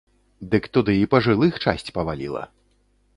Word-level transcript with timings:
Дык 0.55 0.63
туды 0.77 0.95
і 0.99 1.03
пажылых 1.11 1.53
часць 1.65 1.93
паваліла. 1.99 2.43